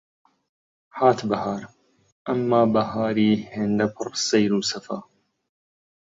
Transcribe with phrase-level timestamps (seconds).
[0.97, 1.61] هات بەهار،
[2.27, 4.99] ئەمما بەهاری هێندە پڕ سەیر و سەفا